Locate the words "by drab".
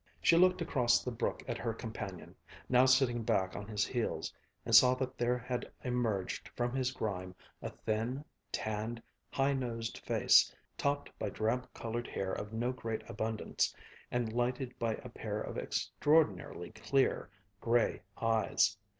11.19-11.71